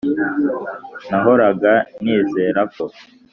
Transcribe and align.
nahoraga 1.09 1.73
nizera 2.01 2.61
ko. 2.75 2.83